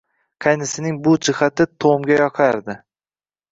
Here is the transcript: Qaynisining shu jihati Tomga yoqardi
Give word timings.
Qaynisining 0.45 0.97
shu 1.09 1.13
jihati 1.27 1.69
Tomga 1.87 2.19
yoqardi 2.25 2.79